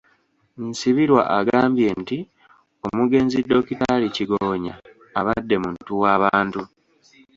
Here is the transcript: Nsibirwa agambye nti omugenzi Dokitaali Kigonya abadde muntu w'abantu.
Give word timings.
Nsibirwa 0.67 1.21
agambye 1.39 1.87
nti 2.01 2.17
omugenzi 2.87 3.37
Dokitaali 3.49 4.07
Kigonya 4.15 4.73
abadde 5.19 5.55
muntu 5.63 5.91
w'abantu. 6.01 6.61